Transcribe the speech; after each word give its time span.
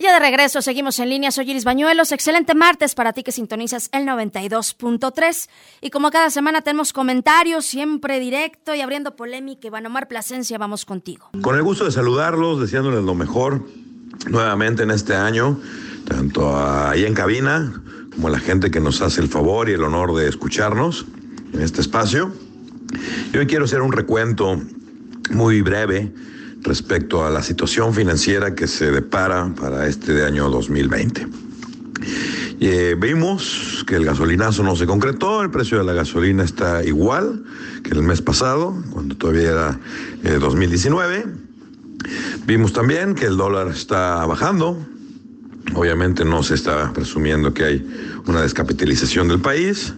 Ya 0.00 0.14
de 0.14 0.18
regreso, 0.18 0.62
seguimos 0.62 0.98
en 0.98 1.10
línea. 1.10 1.30
Soy 1.30 1.50
Iris 1.50 1.64
Bañuelos. 1.64 2.10
Excelente 2.10 2.54
martes 2.54 2.94
para 2.94 3.12
ti 3.12 3.22
que 3.22 3.32
sintonizas 3.32 3.90
el 3.92 4.06
92.3. 4.06 5.50
Y 5.82 5.90
como 5.90 6.10
cada 6.10 6.30
semana 6.30 6.62
tenemos 6.62 6.94
comentarios, 6.94 7.66
siempre 7.66 8.18
directo 8.18 8.74
y 8.74 8.80
abriendo 8.80 9.14
polémica. 9.14 9.66
Iván 9.66 9.84
Omar 9.84 10.08
Plasencia, 10.08 10.56
vamos 10.56 10.86
contigo. 10.86 11.28
Con 11.42 11.54
el 11.54 11.62
gusto 11.62 11.84
de 11.84 11.92
saludarlos, 11.92 12.62
deseándoles 12.62 13.04
lo 13.04 13.14
mejor 13.14 13.66
nuevamente 14.26 14.84
en 14.84 14.90
este 14.90 15.14
año, 15.14 15.60
tanto 16.08 16.56
ahí 16.56 17.04
en 17.04 17.12
cabina 17.12 17.70
como 18.14 18.28
a 18.28 18.30
la 18.30 18.40
gente 18.40 18.70
que 18.70 18.80
nos 18.80 19.02
hace 19.02 19.20
el 19.20 19.28
favor 19.28 19.68
y 19.68 19.72
el 19.72 19.84
honor 19.84 20.14
de 20.14 20.30
escucharnos 20.30 21.04
en 21.52 21.60
este 21.60 21.82
espacio. 21.82 22.32
Y 23.34 23.36
hoy 23.36 23.46
quiero 23.46 23.66
hacer 23.66 23.82
un 23.82 23.92
recuento 23.92 24.62
muy 25.30 25.60
breve 25.60 26.10
respecto 26.62 27.24
a 27.24 27.30
la 27.30 27.42
situación 27.42 27.94
financiera 27.94 28.54
que 28.54 28.66
se 28.66 28.90
depara 28.90 29.52
para 29.54 29.86
este 29.86 30.24
año 30.24 30.48
2020. 30.50 31.26
Eh, 32.62 32.94
vimos 32.98 33.84
que 33.86 33.96
el 33.96 34.04
gasolinazo 34.04 34.62
no 34.62 34.76
se 34.76 34.86
concretó, 34.86 35.42
el 35.42 35.50
precio 35.50 35.78
de 35.78 35.84
la 35.84 35.94
gasolina 35.94 36.44
está 36.44 36.84
igual 36.84 37.42
que 37.82 37.90
el 37.90 38.02
mes 38.02 38.20
pasado, 38.20 38.76
cuando 38.90 39.16
todavía 39.16 39.78
era 40.22 40.38
2019. 40.38 41.18
Eh, 41.18 41.24
vimos 42.46 42.72
también 42.72 43.14
que 43.14 43.26
el 43.26 43.36
dólar 43.36 43.68
está 43.68 44.26
bajando. 44.26 44.78
Obviamente 45.74 46.24
no 46.24 46.42
se 46.42 46.54
está 46.54 46.92
presumiendo 46.92 47.54
que 47.54 47.64
hay 47.64 48.20
una 48.26 48.42
descapitalización 48.42 49.28
del 49.28 49.40
país. 49.40 49.94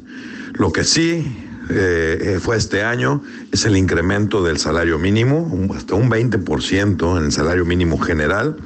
Lo 0.55 0.71
que 0.71 0.85
sí 0.85 1.25
eh, 1.75 2.39
fue 2.41 2.57
este 2.57 2.83
año 2.83 3.23
es 3.51 3.65
el 3.65 3.77
incremento 3.77 4.43
del 4.43 4.59
salario 4.59 4.99
mínimo, 4.99 5.69
hasta 5.77 5.95
un 5.95 6.11
20% 6.11 7.19
en 7.19 7.25
el 7.25 7.33
salario 7.33 7.65
mínimo 7.65 7.99
general. 7.99 8.57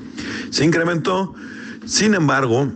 Se 0.51 0.65
incrementó, 0.65 1.35
sin 1.85 2.15
embargo, 2.15 2.71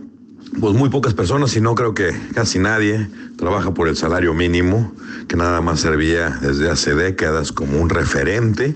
pues 0.59 0.75
muy 0.75 0.89
pocas 0.89 1.13
personas, 1.13 1.55
y 1.55 1.61
no 1.61 1.75
creo 1.75 1.93
que 1.93 2.11
casi 2.33 2.59
nadie, 2.59 3.07
trabaja 3.37 3.73
por 3.73 3.87
el 3.87 3.95
salario 3.95 4.33
mínimo, 4.33 4.93
que 5.27 5.37
nada 5.37 5.61
más 5.61 5.79
servía 5.79 6.37
desde 6.41 6.69
hace 6.69 6.93
décadas 6.93 7.51
como 7.51 7.79
un 7.79 7.89
referente. 7.89 8.75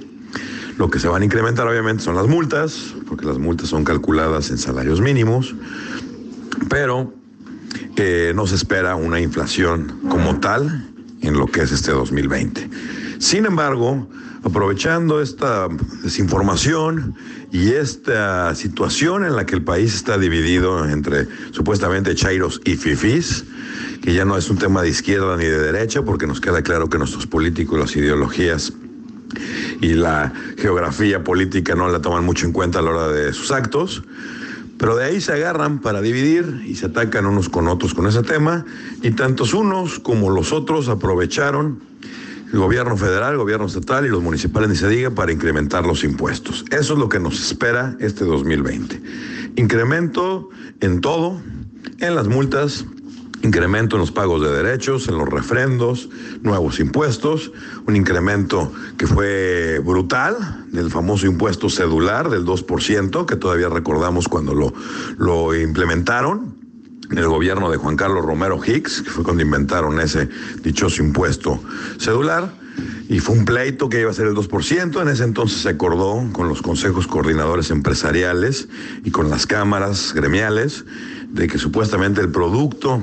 Lo 0.77 0.89
que 0.89 0.99
se 0.99 1.07
van 1.07 1.22
a 1.22 1.25
incrementar 1.25 1.67
obviamente 1.67 2.03
son 2.03 2.16
las 2.16 2.27
multas, 2.27 2.94
porque 3.07 3.25
las 3.25 3.38
multas 3.38 3.69
son 3.69 3.83
calculadas 3.83 4.49
en 4.49 4.57
salarios 4.57 5.01
mínimos, 5.01 5.55
pero 6.69 7.13
eh, 7.97 8.33
no 8.35 8.47
se 8.47 8.55
espera 8.55 8.95
una 8.95 9.19
inflación 9.19 9.99
como 10.09 10.39
tal 10.39 10.94
en 11.27 11.37
lo 11.37 11.47
que 11.47 11.61
es 11.61 11.71
este 11.71 11.91
2020. 11.91 12.69
Sin 13.19 13.45
embargo, 13.45 14.07
aprovechando 14.43 15.21
esta 15.21 15.67
desinformación 16.03 17.15
y 17.51 17.71
esta 17.71 18.53
situación 18.53 19.25
en 19.25 19.35
la 19.35 19.45
que 19.45 19.55
el 19.55 19.63
país 19.63 19.95
está 19.95 20.17
dividido 20.17 20.87
entre 20.87 21.27
supuestamente 21.51 22.13
chairos 22.13 22.61
y 22.63 22.75
fifís, 22.75 23.45
que 24.01 24.13
ya 24.13 24.23
no 24.25 24.37
es 24.37 24.49
un 24.49 24.57
tema 24.57 24.83
de 24.83 24.89
izquierda 24.89 25.35
ni 25.37 25.45
de 25.45 25.59
derecha, 25.59 26.03
porque 26.03 26.27
nos 26.27 26.39
queda 26.39 26.61
claro 26.61 26.89
que 26.89 26.97
nuestros 26.97 27.25
políticos, 27.25 27.79
las 27.79 27.95
ideologías 27.95 28.73
y 29.81 29.93
la 29.93 30.31
geografía 30.57 31.23
política 31.23 31.75
no 31.75 31.87
la 31.87 31.99
toman 31.99 32.23
mucho 32.23 32.45
en 32.45 32.51
cuenta 32.51 32.79
a 32.79 32.81
la 32.83 32.91
hora 32.91 33.07
de 33.07 33.33
sus 33.33 33.51
actos, 33.51 34.03
pero 34.77 34.95
de 34.95 35.05
ahí 35.05 35.21
se 35.21 35.33
agarran 35.33 35.79
para 35.79 36.01
dividir 36.01 36.63
y 36.65 36.75
se 36.75 36.87
atacan 36.87 37.25
unos 37.25 37.49
con 37.49 37.67
otros 37.67 37.93
con 37.93 38.07
ese 38.07 38.23
tema. 38.23 38.65
Y 39.01 39.11
tantos 39.11 39.53
unos 39.53 39.99
como 39.99 40.29
los 40.29 40.51
otros 40.51 40.89
aprovecharon 40.89 41.79
el 42.51 42.59
gobierno 42.59 42.95
federal, 42.95 43.33
el 43.33 43.37
gobierno 43.37 43.65
estatal 43.65 44.05
y 44.05 44.09
los 44.09 44.21
municipales, 44.21 44.69
ni 44.69 44.75
se 44.75 44.87
diga, 44.87 45.11
para 45.11 45.31
incrementar 45.31 45.85
los 45.85 46.03
impuestos. 46.03 46.65
Eso 46.71 46.93
es 46.93 46.99
lo 46.99 47.09
que 47.09 47.19
nos 47.19 47.39
espera 47.39 47.97
este 47.99 48.25
2020. 48.25 49.01
Incremento 49.55 50.49
en 50.81 51.01
todo, 51.01 51.41
en 51.99 52.15
las 52.15 52.27
multas, 52.27 52.85
incremento 53.45 53.95
en 53.95 54.01
los 54.01 54.11
pagos 54.11 54.41
de 54.41 54.51
derechos, 54.51 55.07
en 55.07 55.17
los 55.17 55.29
refrendos, 55.29 56.09
nuevos 56.41 56.79
impuestos, 56.79 57.51
un 57.88 57.95
incremento 57.95 58.72
que 58.97 59.07
fue 59.07 59.79
brutal 59.83 60.66
del 60.72 60.91
famoso 60.91 61.25
impuesto 61.25 61.69
cedular 61.69 62.29
del 62.29 62.45
2%, 62.45 63.25
que 63.25 63.35
todavía 63.35 63.69
recordamos 63.69 64.28
cuando 64.28 64.53
lo, 64.53 64.73
lo 65.17 65.56
implementaron 65.56 66.56
en 67.11 67.17
el 67.17 67.28
gobierno 67.28 67.69
de 67.69 67.78
Juan 67.78 67.95
Carlos 67.95 68.25
Romero 68.25 68.59
Hicks, 68.63 69.03
que 69.03 69.09
fue 69.09 69.23
cuando 69.23 69.44
inventaron 69.44 70.00
ese 70.00 70.27
dichoso 70.63 71.03
impuesto 71.03 71.62
cedular. 72.00 72.51
Y 73.07 73.19
fue 73.19 73.35
un 73.35 73.45
pleito 73.45 73.88
que 73.88 74.01
iba 74.01 74.09
a 74.09 74.13
ser 74.13 74.27
el 74.27 74.33
2%. 74.33 75.01
En 75.01 75.07
ese 75.07 75.23
entonces 75.23 75.62
se 75.62 75.69
acordó 75.69 76.27
con 76.33 76.50
los 76.50 76.62
consejos 76.62 77.07
coordinadores 77.07 77.69
empresariales 77.69 78.67
y 79.03 79.12
con 79.12 79.29
las 79.29 79.45
cámaras 79.45 80.13
gremiales 80.13 80.83
de 81.29 81.47
que 81.47 81.57
supuestamente 81.57 82.22
el 82.22 82.29
producto 82.29 83.01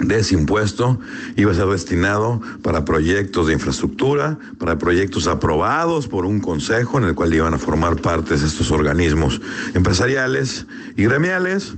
de 0.00 0.18
ese 0.18 0.34
impuesto 0.34 0.98
iba 1.36 1.52
a 1.52 1.54
ser 1.54 1.66
destinado 1.66 2.40
para 2.62 2.84
proyectos 2.84 3.46
de 3.46 3.54
infraestructura, 3.54 4.38
para 4.58 4.78
proyectos 4.78 5.26
aprobados 5.26 6.08
por 6.08 6.26
un 6.26 6.40
consejo 6.40 6.98
en 6.98 7.04
el 7.04 7.14
cual 7.14 7.34
iban 7.34 7.54
a 7.54 7.58
formar 7.58 7.96
partes 7.96 8.42
estos 8.42 8.70
organismos 8.70 9.40
empresariales 9.74 10.66
y 10.96 11.04
gremiales. 11.04 11.74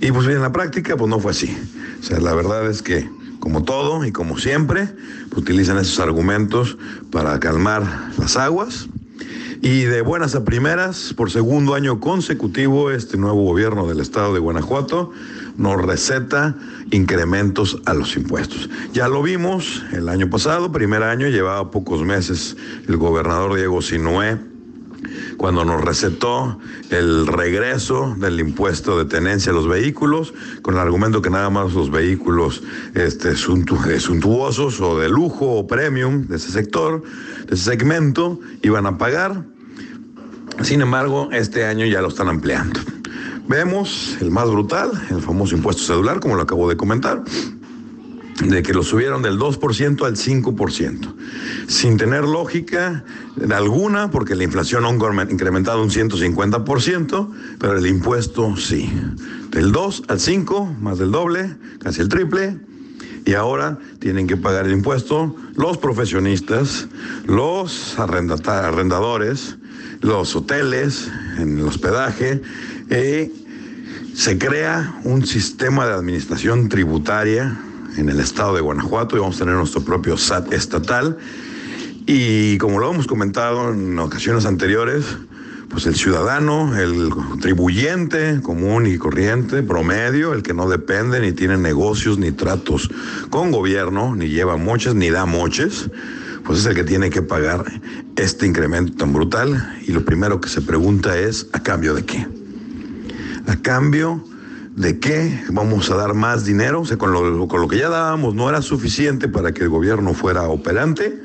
Y 0.00 0.12
pues 0.12 0.26
bien, 0.26 0.38
en 0.38 0.42
la 0.42 0.52
práctica 0.52 0.96
pues 0.96 1.08
no 1.08 1.20
fue 1.20 1.30
así. 1.30 1.56
O 2.00 2.02
sea, 2.02 2.18
la 2.18 2.34
verdad 2.34 2.68
es 2.68 2.82
que 2.82 3.08
como 3.42 3.64
todo 3.64 4.04
y 4.04 4.12
como 4.12 4.38
siempre, 4.38 4.88
utilizan 5.34 5.76
esos 5.76 5.98
argumentos 5.98 6.78
para 7.10 7.40
calmar 7.40 7.82
las 8.16 8.36
aguas. 8.36 8.88
Y 9.60 9.82
de 9.82 10.00
buenas 10.00 10.36
a 10.36 10.44
primeras, 10.44 11.12
por 11.16 11.28
segundo 11.28 11.74
año 11.74 11.98
consecutivo, 11.98 12.92
este 12.92 13.16
nuevo 13.16 13.42
gobierno 13.42 13.88
del 13.88 13.98
estado 13.98 14.32
de 14.32 14.38
Guanajuato 14.38 15.10
nos 15.56 15.80
receta 15.80 16.56
incrementos 16.90 17.80
a 17.86 17.94
los 17.94 18.16
impuestos. 18.16 18.68
Ya 18.92 19.08
lo 19.08 19.22
vimos 19.22 19.82
el 19.92 20.08
año 20.08 20.28
pasado, 20.30 20.72
primer 20.72 21.02
año, 21.02 21.28
llevaba 21.28 21.70
pocos 21.70 22.02
meses 22.02 22.56
el 22.88 22.96
gobernador 22.96 23.54
Diego 23.56 23.82
Sinué 23.82 24.52
cuando 25.36 25.64
nos 25.64 25.82
recetó 25.82 26.58
el 26.90 27.26
regreso 27.26 28.14
del 28.18 28.38
impuesto 28.40 28.98
de 28.98 29.04
tenencia 29.06 29.50
a 29.50 29.54
los 29.54 29.68
vehículos, 29.68 30.32
con 30.62 30.74
el 30.74 30.80
argumento 30.80 31.22
que 31.22 31.30
nada 31.30 31.50
más 31.50 31.74
los 31.74 31.90
vehículos 31.90 32.62
este, 32.94 33.34
suntuosos 33.34 34.80
o 34.80 34.98
de 34.98 35.08
lujo 35.08 35.46
o 35.46 35.66
premium 35.66 36.28
de 36.28 36.36
ese 36.36 36.50
sector, 36.50 37.02
de 37.46 37.54
ese 37.54 37.64
segmento, 37.64 38.38
iban 38.62 38.86
a 38.86 38.98
pagar. 38.98 39.44
Sin 40.62 40.80
embargo, 40.80 41.28
este 41.32 41.64
año 41.64 41.86
ya 41.86 42.02
lo 42.02 42.08
están 42.08 42.28
ampliando. 42.28 42.80
Vemos 43.48 44.16
el 44.20 44.30
más 44.30 44.48
brutal, 44.50 44.90
el 45.10 45.20
famoso 45.20 45.54
impuesto 45.54 45.82
cedular, 45.82 46.20
como 46.20 46.36
lo 46.36 46.42
acabo 46.42 46.68
de 46.68 46.76
comentar, 46.76 47.22
de 48.40 48.62
que 48.62 48.72
lo 48.72 48.82
subieron 48.82 49.22
del 49.22 49.38
2% 49.38 50.06
al 50.06 50.16
5%, 50.16 51.14
sin 51.66 51.96
tener 51.96 52.24
lógica 52.24 53.04
alguna, 53.54 54.10
porque 54.10 54.34
la 54.34 54.44
inflación 54.44 54.84
ha 54.84 54.90
incrementado 55.30 55.82
un 55.82 55.90
150%, 55.90 57.30
pero 57.58 57.78
el 57.78 57.86
impuesto 57.86 58.56
sí. 58.56 58.90
Del 59.50 59.72
2 59.72 60.04
al 60.08 60.20
5, 60.20 60.76
más 60.80 60.98
del 60.98 61.10
doble, 61.10 61.56
casi 61.80 62.00
el 62.00 62.08
triple, 62.08 62.58
y 63.24 63.34
ahora 63.34 63.78
tienen 63.98 64.26
que 64.26 64.36
pagar 64.36 64.66
el 64.66 64.72
impuesto 64.72 65.36
los 65.54 65.78
profesionistas, 65.78 66.88
los 67.26 67.98
arrendadores, 67.98 69.58
los 70.02 70.36
hoteles, 70.36 71.10
en 71.38 71.58
el 71.58 71.66
hospedaje, 71.66 72.42
se 74.14 74.38
crea 74.38 74.94
un 75.04 75.24
sistema 75.24 75.86
de 75.86 75.94
administración 75.94 76.68
tributaria 76.68 77.58
en 77.96 78.08
el 78.08 78.20
estado 78.20 78.54
de 78.54 78.60
Guanajuato 78.60 79.16
y 79.16 79.20
vamos 79.20 79.36
a 79.36 79.38
tener 79.40 79.54
nuestro 79.54 79.82
propio 79.82 80.16
SAT 80.16 80.52
estatal. 80.52 81.16
Y 82.06 82.58
como 82.58 82.78
lo 82.78 82.90
hemos 82.90 83.06
comentado 83.06 83.72
en 83.72 83.98
ocasiones 83.98 84.44
anteriores, 84.44 85.04
pues 85.68 85.86
el 85.86 85.94
ciudadano, 85.94 86.76
el 86.76 87.08
contribuyente 87.08 88.40
común 88.42 88.86
y 88.86 88.98
corriente, 88.98 89.62
promedio, 89.62 90.34
el 90.34 90.42
que 90.42 90.52
no 90.52 90.68
depende 90.68 91.20
ni 91.20 91.32
tiene 91.32 91.56
negocios 91.56 92.18
ni 92.18 92.32
tratos 92.32 92.90
con 93.30 93.50
gobierno, 93.50 94.14
ni 94.14 94.28
lleva 94.28 94.56
moches 94.56 94.94
ni 94.94 95.08
da 95.10 95.24
moches, 95.24 95.88
pues 96.44 96.58
es 96.58 96.66
el 96.66 96.74
que 96.74 96.84
tiene 96.84 97.08
que 97.08 97.22
pagar 97.22 97.64
este 98.16 98.46
incremento 98.46 98.94
tan 98.94 99.12
brutal. 99.12 99.78
Y 99.86 99.92
lo 99.92 100.04
primero 100.04 100.40
que 100.40 100.48
se 100.48 100.60
pregunta 100.60 101.18
es, 101.18 101.48
¿a 101.52 101.62
cambio 101.62 101.94
de 101.94 102.04
qué? 102.04 102.26
a 103.46 103.56
cambio 103.56 104.24
de 104.76 104.98
qué 104.98 105.44
vamos 105.50 105.90
a 105.90 105.96
dar 105.96 106.14
más 106.14 106.44
dinero, 106.44 106.80
o 106.80 106.84
sea, 106.84 106.96
con 106.96 107.12
lo, 107.12 107.46
con 107.48 107.60
lo 107.60 107.68
que 107.68 107.78
ya 107.78 107.88
dábamos 107.88 108.34
no 108.34 108.48
era 108.48 108.62
suficiente 108.62 109.28
para 109.28 109.52
que 109.52 109.64
el 109.64 109.68
gobierno 109.68 110.14
fuera 110.14 110.44
operante. 110.44 111.20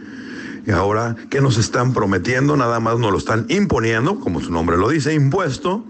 Y 0.66 0.72
ahora, 0.72 1.16
¿qué 1.30 1.40
nos 1.40 1.58
están 1.58 1.94
prometiendo? 1.94 2.58
Nada 2.58 2.80
más 2.82 3.00
nos 3.00 3.12
lo 3.12 3.18
están 3.18 3.46
imponiendo, 3.48 4.20
como 4.20 4.42
su 4.42 4.52
nombre 4.52 4.78
lo 4.78 4.90
dice, 4.90 5.14
impuesto, 5.14 5.86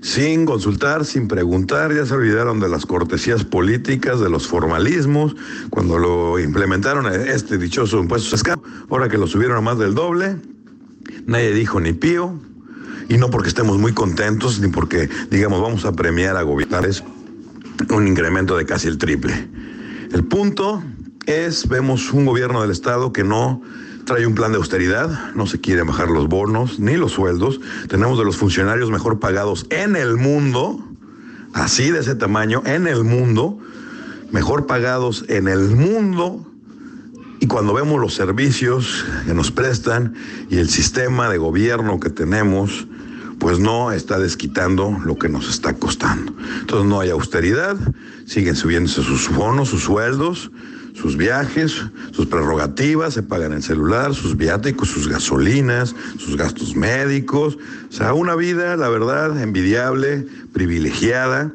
sin 0.00 0.46
consultar, 0.46 1.04
sin 1.04 1.28
preguntar. 1.28 1.94
Ya 1.94 2.06
se 2.06 2.14
olvidaron 2.14 2.60
de 2.60 2.68
las 2.68 2.86
cortesías 2.86 3.44
políticas, 3.44 4.20
de 4.20 4.30
los 4.30 4.46
formalismos, 4.46 5.36
cuando 5.70 5.98
lo 5.98 6.38
implementaron 6.38 7.06
este 7.06 7.58
dichoso 7.58 7.98
impuesto 8.00 8.36
Ahora 8.88 9.08
que 9.08 9.18
lo 9.18 9.26
subieron 9.26 9.58
a 9.58 9.60
más 9.60 9.78
del 9.78 9.94
doble, 9.94 10.36
nadie 11.26 11.52
dijo 11.52 11.80
ni 11.80 11.92
pío, 11.92 12.38
y 13.08 13.18
no 13.18 13.30
porque 13.30 13.48
estemos 13.48 13.78
muy 13.78 13.92
contentos 13.92 14.60
ni 14.60 14.68
porque 14.68 15.08
digamos 15.30 15.60
vamos 15.60 15.84
a 15.84 15.92
premiar 15.92 16.36
a 16.36 16.42
gobernadores 16.42 17.02
un 17.90 18.06
incremento 18.06 18.56
de 18.56 18.66
casi 18.66 18.88
el 18.88 18.98
triple. 18.98 19.48
El 20.12 20.24
punto 20.24 20.82
es, 21.26 21.68
vemos 21.68 22.12
un 22.12 22.24
gobierno 22.24 22.62
del 22.62 22.70
Estado 22.70 23.12
que 23.12 23.24
no 23.24 23.62
trae 24.04 24.26
un 24.26 24.34
plan 24.34 24.52
de 24.52 24.58
austeridad, 24.58 25.34
no 25.34 25.46
se 25.46 25.60
quiere 25.60 25.82
bajar 25.82 26.08
los 26.08 26.28
bonos 26.28 26.78
ni 26.78 26.96
los 26.96 27.12
sueldos. 27.12 27.60
Tenemos 27.88 28.18
de 28.18 28.24
los 28.24 28.36
funcionarios 28.36 28.90
mejor 28.90 29.20
pagados 29.20 29.66
en 29.70 29.96
el 29.96 30.16
mundo, 30.16 30.84
así 31.52 31.90
de 31.90 32.00
ese 32.00 32.14
tamaño, 32.14 32.62
en 32.66 32.86
el 32.86 33.04
mundo, 33.04 33.58
mejor 34.32 34.66
pagados 34.66 35.24
en 35.28 35.48
el 35.48 35.70
mundo. 35.70 36.46
Y 37.40 37.46
cuando 37.46 37.72
vemos 37.72 38.00
los 38.00 38.14
servicios 38.14 39.04
que 39.26 39.34
nos 39.34 39.50
prestan 39.50 40.14
y 40.50 40.58
el 40.58 40.68
sistema 40.68 41.30
de 41.30 41.38
gobierno 41.38 41.98
que 41.98 42.10
tenemos, 42.10 42.86
pues 43.38 43.58
no 43.58 43.90
está 43.90 44.18
desquitando 44.18 45.00
lo 45.02 45.18
que 45.18 45.30
nos 45.30 45.48
está 45.48 45.72
costando. 45.74 46.34
Entonces 46.60 46.86
no 46.86 47.00
hay 47.00 47.08
austeridad, 47.08 47.76
siguen 48.26 48.54
subiéndose 48.54 49.02
sus 49.02 49.30
bonos, 49.30 49.70
sus 49.70 49.82
sueldos, 49.82 50.50
sus 50.94 51.16
viajes, 51.16 51.82
sus 52.12 52.26
prerrogativas, 52.26 53.14
se 53.14 53.22
pagan 53.22 53.52
el 53.52 53.62
celular, 53.62 54.14
sus 54.14 54.36
viáticos, 54.36 54.88
sus 54.88 55.08
gasolinas, 55.08 55.94
sus 56.18 56.36
gastos 56.36 56.76
médicos. 56.76 57.58
O 57.88 57.92
sea, 57.92 58.14
una 58.14 58.34
vida, 58.34 58.76
la 58.76 58.88
verdad, 58.88 59.40
envidiable, 59.40 60.26
privilegiada 60.52 61.52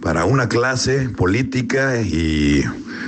para 0.00 0.24
una 0.24 0.48
clase 0.48 1.08
política 1.10 2.00
y, 2.00 2.64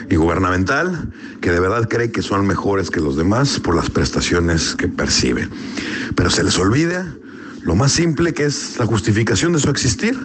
y, 0.08 0.16
gubernamental 0.16 1.12
que 1.40 1.50
de 1.50 1.60
verdad 1.60 1.88
cree 1.88 2.10
que 2.10 2.22
son 2.22 2.46
mejores 2.46 2.90
que 2.90 3.00
los 3.00 3.16
demás 3.16 3.60
por 3.60 3.74
las 3.74 3.90
prestaciones 3.90 4.74
que 4.74 4.88
perciben. 4.88 5.50
Pero 6.14 6.30
se 6.30 6.44
les 6.44 6.58
olvida 6.58 7.06
lo 7.62 7.74
más 7.74 7.92
simple 7.92 8.32
que 8.32 8.44
es 8.44 8.78
la 8.78 8.86
justificación 8.86 9.52
de 9.52 9.60
su 9.60 9.70
existir. 9.70 10.18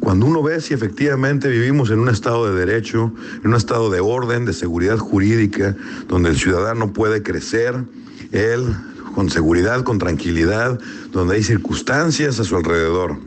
Cuando 0.00 0.26
uno 0.26 0.42
ve 0.42 0.60
si 0.60 0.74
efectivamente 0.74 1.48
vivimos 1.48 1.90
en 1.90 2.00
un 2.00 2.08
estado 2.08 2.46
de 2.46 2.58
derecho, 2.66 3.12
en 3.42 3.50
un 3.50 3.56
estado 3.56 3.90
de 3.90 4.00
orden, 4.00 4.44
de 4.44 4.52
seguridad 4.52 4.98
jurídica, 4.98 5.76
donde 6.08 6.30
el 6.30 6.36
ciudadano 6.36 6.92
puede 6.92 7.22
crecer, 7.22 7.84
él 8.32 8.74
con 9.14 9.30
seguridad, 9.30 9.84
con 9.84 9.98
tranquilidad, 9.98 10.78
donde 11.12 11.36
hay 11.36 11.42
circunstancias 11.42 12.40
a 12.40 12.44
su 12.44 12.56
alrededor 12.56 13.18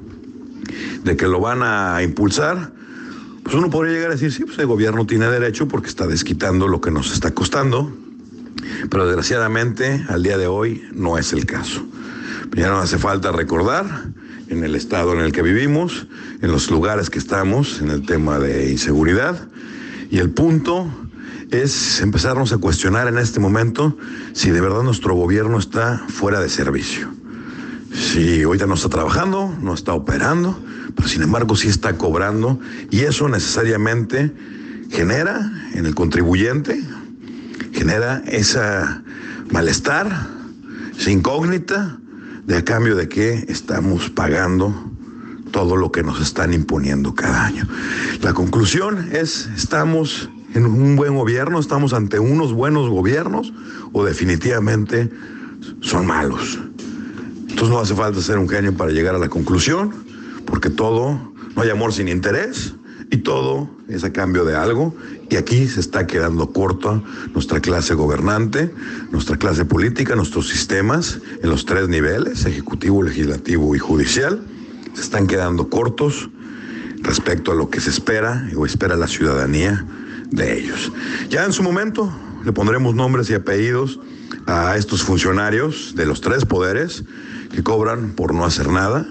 de 1.04 1.16
que 1.16 1.28
lo 1.28 1.40
van 1.40 1.64
a 1.64 2.04
impulsar, 2.04 2.74
pues 3.44 3.56
uno 3.56 3.70
podría 3.70 3.94
llegar 3.94 4.10
a 4.12 4.14
decir, 4.16 4.34
sí, 4.34 4.44
pues 4.44 4.60
el 4.60 4.68
gobierno 4.68 5.06
tiene 5.06 5.28
derecho 5.28 5.70
porque 5.70 5.88
está 5.88 6.06
desquitando 6.06 6.68
lo 6.68 6.82
que 6.82 6.92
nos 6.92 7.14
está 7.14 7.34
costando, 7.34 7.96
pero 8.90 9.06
desgraciadamente 9.06 10.06
al 10.10 10.22
día 10.22 10.38
de 10.38 10.48
hoy 10.48 10.84
no 10.92 11.18
es 11.18 11.32
el 11.32 11.46
caso. 11.46 11.86
Ya 12.54 12.70
no 12.70 12.80
hace 12.80 12.98
falta 12.98 13.32
recordar 13.32 13.86
en 14.50 14.64
el 14.64 14.76
estado 14.76 15.14
en 15.14 15.20
el 15.20 15.32
que 15.32 15.42
vivimos, 15.42 16.08
en 16.42 16.52
los 16.52 16.70
lugares 16.72 17.10
que 17.10 17.20
estamos, 17.20 17.82
en 17.82 17.90
el 17.90 18.06
tema 18.06 18.40
de 18.40 18.72
inseguridad. 18.72 19.48
Y 20.10 20.20
el 20.20 20.30
punto 20.30 20.88
es 21.52 22.02
empezarnos 22.02 22.52
a 22.54 22.58
cuestionar 22.58 23.08
en 23.08 23.18
este 23.18 23.40
momento 23.40 23.98
si 24.34 24.52
de 24.52 24.62
verdad 24.62 24.84
nuestro 24.84 25.16
gobierno 25.16 25.60
está 25.60 26.06
fuera 26.10 26.40
de 26.40 26.50
servicio. 26.50 27.10
Si 27.94 28.44
ahorita 28.44 28.68
no 28.68 28.76
está 28.76 28.90
trabajando, 28.90 29.56
no 29.62 29.74
está 29.74 29.94
operando, 29.94 30.60
pero 30.96 31.08
sin 31.08 31.24
embargo 31.24 31.56
sí 31.56 31.68
está 31.68 31.98
cobrando 31.98 32.60
y 32.92 33.02
eso 33.02 33.28
necesariamente 33.30 34.32
genera 34.90 35.52
en 35.74 35.86
el 35.86 35.96
contribuyente, 35.96 36.82
genera 37.74 38.24
esa 38.26 39.04
malestar, 39.52 40.28
esa 40.98 41.12
incógnita, 41.12 42.00
de 42.48 42.58
a 42.58 42.66
cambio 42.66 42.96
de 42.96 43.08
que 43.08 43.46
estamos 43.50 44.10
pagando 44.10 44.74
todo 45.52 45.76
lo 45.76 45.92
que 45.92 46.02
nos 46.02 46.22
están 46.22 46.54
imponiendo 46.54 47.14
cada 47.14 47.46
año. 47.46 47.68
La 48.22 48.34
conclusión 48.34 49.10
es, 49.12 49.50
estamos 49.56 50.30
en 50.54 50.66
un 50.66 50.96
buen 50.96 51.16
gobierno, 51.16 51.60
estamos 51.60 51.94
ante 51.94 52.20
unos 52.20 52.54
buenos 52.54 52.90
gobiernos 52.90 53.54
o 53.92 54.04
definitivamente 54.06 55.10
son 55.82 56.08
malos. 56.08 56.58
Entonces 57.42 57.70
no 57.70 57.80
hace 57.80 57.96
falta 57.96 58.22
ser 58.22 58.38
un 58.38 58.48
genio 58.48 58.76
para 58.76 58.92
llegar 58.92 59.14
a 59.14 59.20
la 59.20 59.30
conclusión, 59.30 59.94
porque 60.46 60.70
todo, 60.70 61.34
no 61.56 61.62
hay 61.62 61.70
amor 61.70 61.92
sin 61.92 62.08
interés 62.08 62.76
y 63.10 63.18
todo 63.18 63.70
es 63.88 64.04
a 64.04 64.12
cambio 64.12 64.46
de 64.46 64.56
algo. 64.56 64.96
Y 65.30 65.36
aquí 65.36 65.68
se 65.68 65.80
está 65.80 66.08
quedando 66.08 66.52
corta 66.52 67.02
nuestra 67.34 67.60
clase 67.60 67.94
gobernante, 67.94 68.74
nuestra 69.12 69.38
clase 69.38 69.66
política, 69.66 70.16
nuestros 70.16 70.50
sistemas 70.50 71.20
en 71.42 71.50
los 71.50 71.66
tres 71.66 71.88
niveles, 71.90 72.46
ejecutivo, 72.46 73.04
legislativo 73.04 73.76
y 73.76 73.80
judicial, 73.80 74.42
se 74.94 75.02
están 75.02 75.28
quedando 75.28 75.70
cortos 75.70 76.30
respecto 77.02 77.52
a 77.52 77.56
lo 77.56 77.70
que 77.70 77.80
se 77.80 77.90
espera 77.90 78.50
o 78.56 78.66
espera 78.66 78.96
la 78.96 79.08
ciudadanía 79.08 79.86
de 80.32 80.60
ellos. 80.60 80.92
Ya 81.30 81.46
en 81.46 81.54
su 81.54 81.64
momento 81.64 82.12
le 82.44 82.52
pondremos 82.52 82.96
nombres 82.96 83.30
y 83.30 83.34
apellidos 83.34 84.00
a 84.46 84.78
estos 84.78 85.04
funcionarios 85.04 85.94
de 85.96 86.06
los 86.06 86.22
tres 86.22 86.46
poderes 86.46 87.04
que 87.54 87.64
cobran 87.64 88.12
por 88.12 88.34
no 88.34 88.46
hacer 88.46 88.70
nada, 88.70 89.08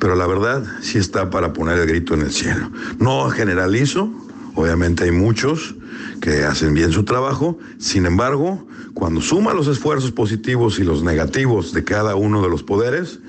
pero 0.00 0.16
la 0.16 0.26
verdad 0.26 0.64
sí 0.80 0.98
está 0.98 1.30
para 1.30 1.52
poner 1.52 1.78
el 1.78 1.86
grito 1.86 2.14
en 2.14 2.22
el 2.22 2.32
cielo. 2.32 2.70
No 2.98 3.28
generalizo, 3.28 4.10
obviamente 4.54 5.04
hay 5.04 5.12
muchos 5.12 5.74
que 6.20 6.44
hacen 6.44 6.74
bien 6.74 6.90
su 6.90 7.04
trabajo, 7.04 7.58
sin 7.78 8.06
embargo, 8.06 8.66
cuando 8.94 9.20
suma 9.20 9.54
los 9.54 9.68
esfuerzos 9.68 10.10
positivos 10.10 10.78
y 10.78 10.84
los 10.84 11.02
negativos 11.02 11.72
de 11.72 11.84
cada 11.84 12.16
uno 12.16 12.42
de 12.42 12.48
los 12.48 12.62
poderes, 12.62 13.20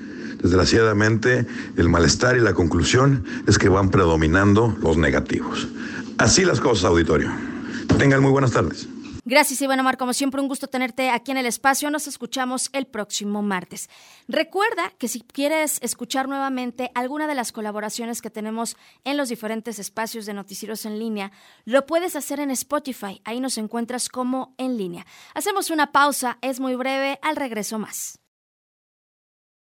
desgraciadamente 0.42 1.46
el 1.76 1.88
malestar 1.88 2.36
y 2.36 2.40
la 2.40 2.54
conclusión 2.54 3.22
es 3.46 3.58
que 3.58 3.68
van 3.68 3.90
predominando 3.90 4.76
los 4.82 4.96
negativos. 4.96 5.68
Así 6.18 6.44
las 6.44 6.60
cosas, 6.60 6.86
auditorio. 6.86 7.30
Tengan 7.98 8.22
muy 8.22 8.30
buenas 8.30 8.52
tardes. 8.52 8.88
Gracias, 9.24 9.62
Iván 9.62 9.78
Omar. 9.78 9.98
Como 9.98 10.12
siempre, 10.14 10.40
un 10.40 10.48
gusto 10.48 10.66
tenerte 10.66 11.08
aquí 11.08 11.30
en 11.30 11.36
el 11.36 11.46
espacio. 11.46 11.90
Nos 11.90 12.08
escuchamos 12.08 12.70
el 12.72 12.86
próximo 12.86 13.40
martes. 13.40 13.88
Recuerda 14.26 14.92
que 14.98 15.06
si 15.06 15.20
quieres 15.20 15.78
escuchar 15.80 16.28
nuevamente 16.28 16.90
alguna 16.96 17.28
de 17.28 17.36
las 17.36 17.52
colaboraciones 17.52 18.20
que 18.20 18.30
tenemos 18.30 18.76
en 19.04 19.16
los 19.16 19.28
diferentes 19.28 19.78
espacios 19.78 20.26
de 20.26 20.34
noticieros 20.34 20.86
en 20.86 20.98
línea, 20.98 21.30
lo 21.64 21.86
puedes 21.86 22.16
hacer 22.16 22.40
en 22.40 22.50
Spotify. 22.50 23.20
Ahí 23.24 23.38
nos 23.38 23.58
encuentras 23.58 24.08
como 24.08 24.56
en 24.58 24.76
línea. 24.76 25.06
Hacemos 25.34 25.70
una 25.70 25.92
pausa, 25.92 26.38
es 26.40 26.58
muy 26.58 26.74
breve, 26.74 27.20
al 27.22 27.36
regreso 27.36 27.78
más. 27.78 28.21